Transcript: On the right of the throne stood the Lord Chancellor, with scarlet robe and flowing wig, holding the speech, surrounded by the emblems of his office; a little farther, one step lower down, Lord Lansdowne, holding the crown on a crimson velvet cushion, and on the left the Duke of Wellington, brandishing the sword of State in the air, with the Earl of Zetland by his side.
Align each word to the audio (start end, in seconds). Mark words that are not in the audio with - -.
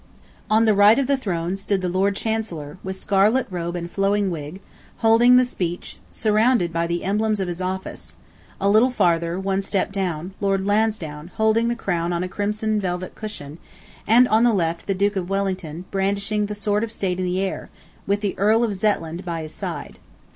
On 0.49 0.65
the 0.65 0.73
right 0.73 0.97
of 0.97 1.05
the 1.05 1.15
throne 1.15 1.55
stood 1.55 1.83
the 1.83 1.87
Lord 1.87 2.15
Chancellor, 2.15 2.79
with 2.83 2.95
scarlet 2.99 3.45
robe 3.51 3.75
and 3.75 3.87
flowing 3.91 4.31
wig, 4.31 4.59
holding 4.97 5.37
the 5.37 5.45
speech, 5.45 5.99
surrounded 6.09 6.73
by 6.73 6.87
the 6.87 7.03
emblems 7.03 7.39
of 7.39 7.47
his 7.47 7.61
office; 7.61 8.15
a 8.59 8.67
little 8.67 8.89
farther, 8.89 9.39
one 9.39 9.61
step 9.61 9.89
lower 9.95 10.05
down, 10.05 10.33
Lord 10.41 10.65
Lansdowne, 10.65 11.29
holding 11.35 11.67
the 11.67 11.75
crown 11.75 12.11
on 12.13 12.23
a 12.23 12.27
crimson 12.27 12.79
velvet 12.79 13.13
cushion, 13.13 13.59
and 14.07 14.27
on 14.29 14.43
the 14.43 14.53
left 14.53 14.87
the 14.87 14.95
Duke 14.95 15.17
of 15.17 15.29
Wellington, 15.29 15.85
brandishing 15.91 16.47
the 16.47 16.55
sword 16.55 16.83
of 16.83 16.91
State 16.91 17.19
in 17.19 17.25
the 17.25 17.39
air, 17.39 17.69
with 18.07 18.21
the 18.21 18.35
Earl 18.39 18.63
of 18.63 18.73
Zetland 18.73 19.23
by 19.23 19.43
his 19.43 19.53
side. 19.53 19.99